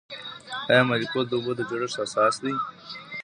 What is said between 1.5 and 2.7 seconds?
د جوړښت اساس دی؟